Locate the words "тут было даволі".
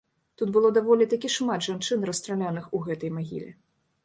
0.41-1.07